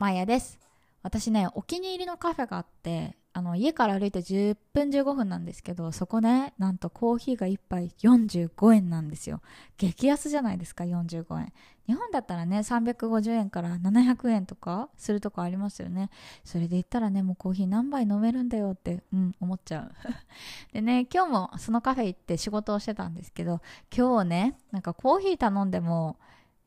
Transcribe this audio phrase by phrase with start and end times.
[0.00, 0.58] マヤです。
[1.02, 9.42] 私ね、お気に入りのカフェがあって、あの、家から歩いて10分15分なんですけど、そこね、なんとコーヒーが1杯45円なんですよ。
[9.76, 11.52] 激安じゃないですか、45円。
[11.86, 16.08] 日本だったらね、350円から700円とかするとこありますよね。
[16.44, 19.92] それで言ったらね、もうコーヒー何杯飲めるんだよって、うん、思っちゃう。
[20.72, 23.60] でね、今日もそのカフェ行って仕事をしてたんですけど、
[23.94, 26.16] 今日ね、なんかコーヒー頼んでも、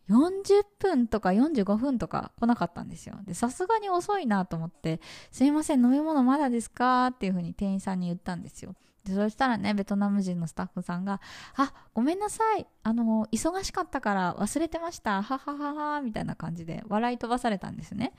[0.09, 3.17] 40分とか45分とか来なかったんですよ。
[3.25, 4.99] で、さすがに遅いなと思って、
[5.31, 7.07] すいません、飲み物まだですか？
[7.07, 8.75] っていうふうに店員さんに言ったんですよ。
[9.05, 11.19] で、そしたらね、ベトナム人のスタッフさんが、
[11.57, 12.65] あ、ごめんなさい。
[12.83, 15.21] あの、忙しかったから忘れてました。
[15.21, 18.13] はははは、みたいな感じで笑い飛ばされたんですね。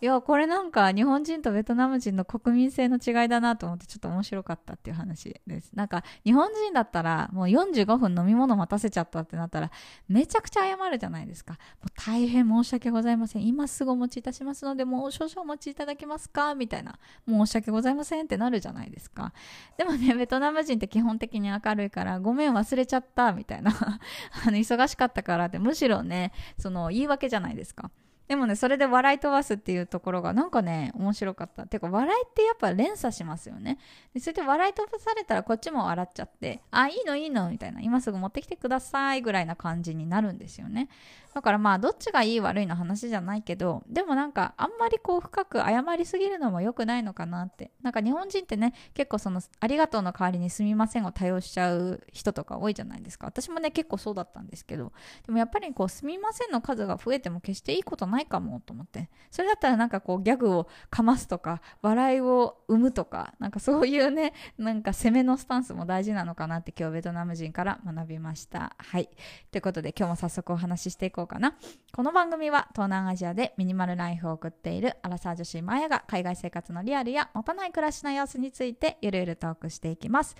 [0.00, 5.72] いや、これなんか日本人とベトナム人の国民性の違いだなと思ってちょっと面白かったっていう話です。
[5.74, 9.72] なんか日本人だったらもう45分飲み物待たせちゃったってなったら
[10.08, 11.54] めちゃくちゃ謝るじゃないですか。
[11.54, 13.46] もう大変申し訳ございません。
[13.46, 16.98] 今すぐお持ちいたしますのでもう少々お持ちいただけますかみたいな。
[17.26, 19.32] 申し訳ございませんってなるじゃないですか。
[19.76, 23.72] でもね、ベトナム人って基本的に明るいからごめん忘れちゃったみたいな。
[24.46, 27.90] あの忙しかったからってむしろね、その言い訳じゃないですか。
[28.28, 31.66] でもね、それで笑い飛ばすっていうところがなんかね、面白かった。
[31.66, 33.78] てか、笑いってやっぱ連鎖しますよね。
[34.12, 40.90] でそれで笑い飛ばされたらこっちも笑っちゃって、あ、いいのいいのみたいな、今すぐ持ってきてくださいぐらいな感じになるんですよね。
[41.38, 47.70] だからまあ、どっちがいい悪いの話じゃないけど、でもなんか、あんまりこう深く謝りすぎるのも良くないのかなって。
[47.80, 53.28] なんか日本人ってね、結構その、ありがとうの代わりにすみませんを多用しちゃう人とか多いじゃないですか。
[53.28, 54.92] 私もね、結構そうだったんですけど、
[55.26, 59.10] でもやっぱりこう、すみませんの数が増えても決していいことないかもと思って。
[59.30, 68.74] それだったらなんかこう、ギャグをかますとか、笑いを生むとか、なんかそういうね、なんか攻めのスタンスも大事なのかなって今日ベトナム人から学びました。
[68.76, 69.08] はい。
[69.52, 71.54] ということで今日も早速お話ししていこうかな。
[71.92, 80.34] この番組は東南アジアでミニマルライフを送っているアラサー女子マヤが海外生活のリアルや持たない暮らしの様子についてゆるゆるトークしていきます。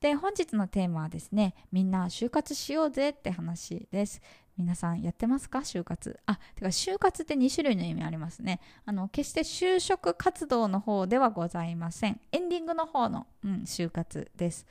[0.00, 4.20] で、本日のテーマはですね、みんな就活しようぜって話です。
[4.56, 5.60] 皆さんやってますか？
[5.60, 6.18] 就活。
[6.26, 8.60] あ、てか就活って2種類の意味ありますね。
[8.84, 12.20] あの、決して就職活動の方ではございません。
[12.32, 14.66] エンディングの方の、うん、就活です。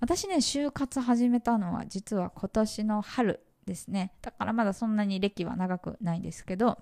[0.00, 4.12] 私ね、就活始めたのは実は今年の春ですね。
[4.22, 6.78] だからまだそんなに歴は長くないんですけど、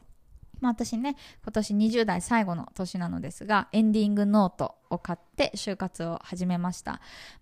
[0.61, 6.93] まあ私ね、今年20代最後の年なのですが、エンディングノートを買って就活を始めました。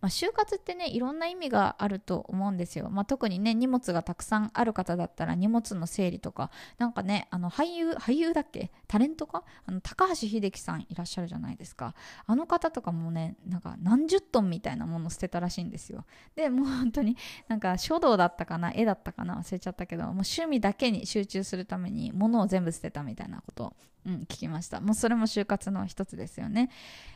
[0.01, 2.91] まあ、就活ってね、いろんな意味があると思うんですよ。
[2.91, 8.71] まあ、特にね、荷物がたくさんある方だったら荷物の整理とか、なんかね、あの俳優、俳優だっけ？
[8.89, 9.45] タレントか？
[9.67, 11.95] あの高橋秀樹さんいらっしゃるじゃないですか。
[12.27, 16.05] あの方とかもね、なんか何十トンみたいなもの捨てたらしいんですよ。
[16.35, 17.17] で、もう 本当に
[17.49, 23.75] なんか書道だったかな、絵だったかな、忘れちゃったけど、もう趣味だけに集中するために物を全部捨てたみたいなこと、
[24.05, 24.81] うん、聞きました。
[24.81, 26.71] もうそれも就活の一つですよね。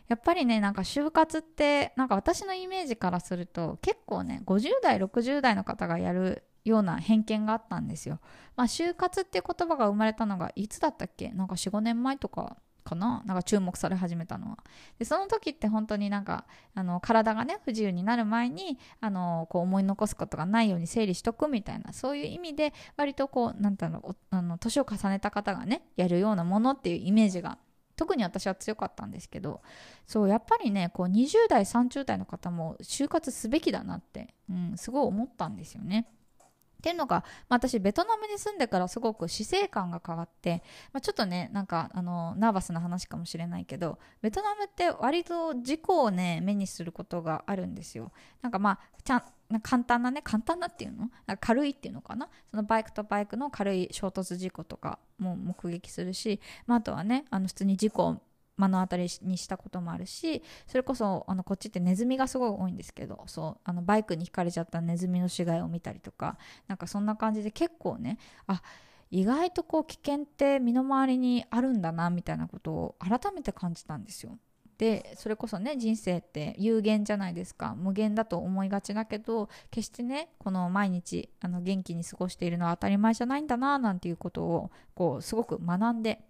[0.09, 8.21] やっぱりね、なんか就活って、なんか私のイメージからすると、結構ね、50代、60代の方がやるような偏見があったんですよ。
[8.55, 11.31] まあ、就活っていう言葉が生まれたのがいつだったっけ？
[11.31, 13.23] なんか4、5年前とかかな？
[13.27, 14.59] なんか注目され始めたのは。
[14.99, 27.59] で、その時って本当になんか、あの、体がね、不自由になる前に、あの、こう思い残すことがないように整理しとくみたいな、そういう意味で、割とこう、なんていうの、あの、年を重ねた方がね、やるようなものっていうイメージが
[27.97, 29.63] 特に私は強かったんですけど
[30.07, 36.07] そうやっぱりねこう20代30代の方も就活すべきだなって、うん、すごい思ったんですよね。
[36.87, 48.13] っていうのが、まあ、私ベトナムに住んでからすごく死生観が変わって、まあ、ちょっとねなんかあのナーバスな話かもしれないけどベトナムって割と事故をね目にすることがあるんですよ。
[48.41, 49.23] なんかまあちゃん
[49.63, 51.11] 簡単なね簡単なっていうの？
[51.27, 52.29] なんか軽いっていうのかな？
[52.53, 58.23] そのバイクとバイクの軽い衝突事故とかも目撃するし、まあ、あとはねあの普通に事故を
[58.56, 68.63] 目の当たりにしたこともあるしそれこそあのこっちってネズミがすごい多いんですけどそうあのバイクにひかれちゃったネズミの死骸を見たりとかなんかそんな感じで結構ねあ
[69.10, 74.39] 意外とこう危険って身の回りにあるんだなみたいなことを改めて感じたんですよ。
[74.78, 86.21] でそれこそね人生って有限じゃないですか無限だと思いがちだけど決してねこの毎日あの元気に過ごしているのは当たり前じゃないんだななんていうことをこうすごく学んで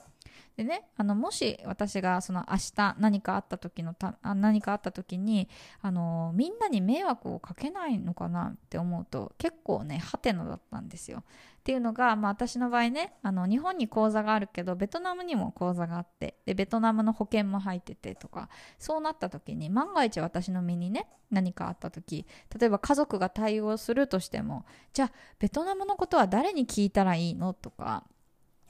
[0.57, 5.49] でねあのもし私がその明日何かあった時のた何かあった時に
[5.83, 11.25] あのみんなに迷惑をかけないのかなって思うと結構ねハテナだったんですよ。
[11.61, 18.49] っていうのが、まあ、私の場合ねあの日本に口座があるけどベトナムにも口座があってでベトナムの保険も入っててとか
[18.79, 22.25] そうなった時に万が一私の身にね何かあった時
[22.57, 28.05] 例えば家族が対応するとしてもじゃあベトナムのことは誰に聞いたらいいのとか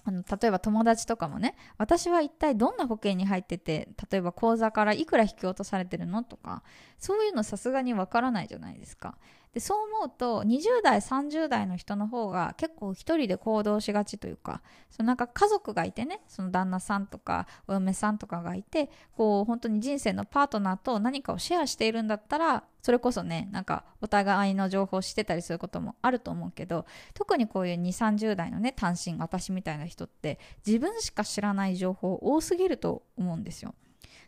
[0.09, 6.23] あの例えば友達とかもね私は一体どんな保険に入ってて例えば口座からいくら引き落とされてるの？
[6.23, 6.63] とか
[6.99, 9.19] そういうのさすがにわからないじゃないですか。
[9.57, 14.61] でそう思うと20代30代の人の方が結構一人で行動しがちというか
[14.91, 33.75] そのなんか家族がいてねその旦那さんとかお嫁さんとかがいてこう本当に人生のパートナーと何かをシェアしているんだったらそれこそねなんかお互いの情報をしてたりすることもあると思うけど特にこういう2 3 0代のね単身私みたいな人って自分しか知らない情報多すぎると思うんですよ。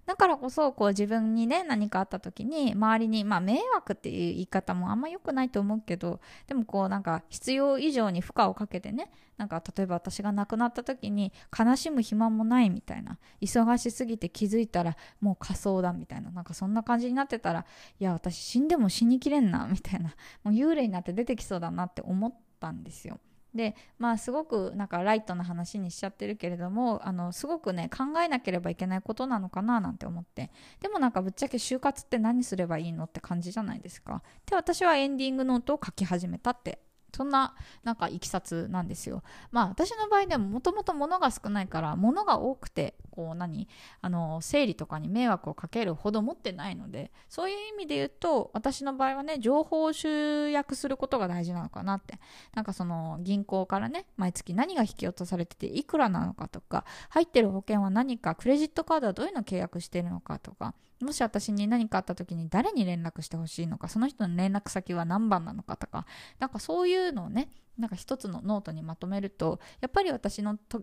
[0.09, 17.67] だからこそこう自分にね何かあった時に周りにまあ迷惑っていう言い方もあんま良くないと思うけどでもこうなんか必要以上に負荷をかけてねなんか例えば私が亡くなった時に悲しむ暇もないみたいな忙しすぎて気づいたらもう仮想だみたいななんかそんな感じになってたら
[18.01, 23.21] いや私死んでも死にきれんなみたいなもう幽霊になって出てきそうだなって思ったんですよ。
[23.59, 30.53] でまあすごくなんかライトな話にしちゃってるけれどもあのすごくね考えなければいけないことなのかななんて思って。
[30.81, 34.23] でもなんかぶっちゃけ就活って何すればいいのって感じじゃないですか。
[34.47, 36.79] で私はエンディングノートを書き始めたって。
[37.17, 39.23] そんななんかいきさつなんですよ。
[39.51, 43.67] まあ私の場合でももともと物が少ないから物が多くてこう何
[44.01, 52.21] あの整理とかに迷惑をかけるほど持ってないのでそういう意味で言うと私の場合はね情報を集約することが大事なのかなって。
[52.55, 66.07] なんかその銀行からね毎月何が引き落とされてていくらなのかとか入ってる保険は何かクレジットカードはどういうの契約してるのかとかもし私に何かあった時に誰に連絡してほしいのかその人の連絡先は何番なのかとか
[66.39, 70.83] なんかそういうのをねなんか一つのノートにまとめるとやっぱり私のと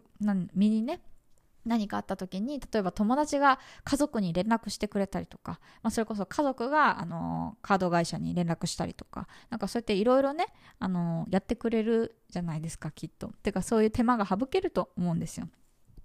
[0.54, 1.02] 身にね
[1.66, 10.48] 何かあった時に例えば友達が家族に連絡してくれたりとか、まあ、それこそ家族が、あのカード会社に連絡したりとかなんかそうやっていろいろね、
[10.80, 13.32] あのやってくれるじゃないですかきっと。
[13.44, 15.48] てかそういう手間が省けると思うんですよ。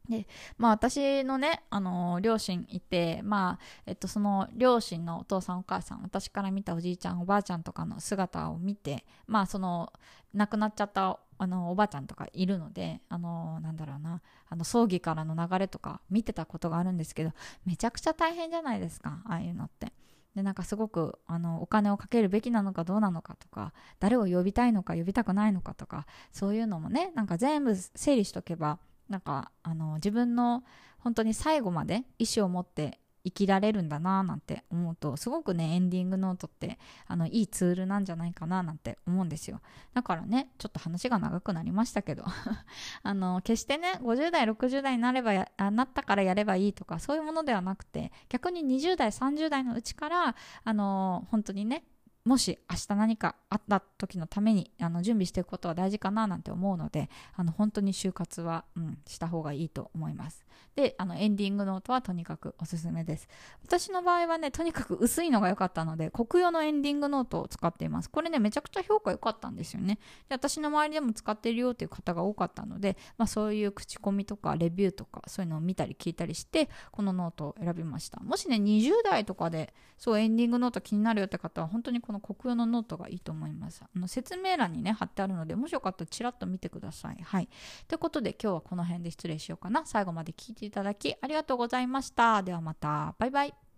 [0.08, 0.26] で
[0.58, 9.92] まあ、私のね、あのー、両親いて、まあえっと、その両親のお父さんお母さん私から見たおじいちゃんおばあちゃんとかの姿を見て、まあ、その
[10.34, 14.20] 亡くなっちゃったあのおばあちゃんとかいるので、あの、なんだろうな
[14.50, 17.32] あの葬儀からの流れとか見てたことがあるんですけど
[17.64, 19.92] めちゃくちゃ大変じゃないですかああいうのって。
[20.34, 28.78] でなんかすごくあのお金をかけるべきなのかどうなのかとか誰を呼びたいのか呼びたくないのかとかそういうのもねなんか全部整理しとけば
[29.08, 30.62] なんかあの自分の
[30.98, 39.60] 本当に最後まで意思を持って生きられるんだななんて思うとすごくねエンディングノートってあのいいツールなんじゃないかななんて思うんですよ。
[39.94, 42.24] だからねちょっと話が長くなりましたけど
[43.02, 50.34] あの決してね50代60代になればあなったからやればいいとかそういうものではなくて逆に20代30代のうちから
[50.64, 51.84] あの本当にね
[52.24, 60.44] もし明日何かあった時のためにあの準備していくことは大事かななんて思うのであの本当に終活は、うん、した方がいいと思います。
[60.76, 63.28] であのエンディングノートはとにかくおすすめです。
[63.64, 68.10] 私の場合はねとにかく薄いのが良かったのでコクヨのエンディングノートを使っています。
[68.10, 69.98] これねめちゃくちゃ評価良かったんですよね。
[70.28, 78.20] で私の周りでも使ってるよっていう方が多かったので、まあ、そういう口コミとかレビューとかそういうのを見たり聞いたりしてこのノートを選びました。
[78.20, 83.84] もしね20代とかでそうエンディングノート気になるよって方は本当にこのコクヨのノートがいいと思います。
[83.84, 87.22] あの説明欄にね、貼ってあるので、もしよかったらちらっと見てください。
[87.22, 87.48] はい。
[87.86, 89.86] ということで、今日はこの辺で失礼しようかな。
[89.86, 92.42] 最後まで聞いていただきありがとうございました。
[92.42, 93.14] ではまた。
[93.18, 93.69] バイバイ。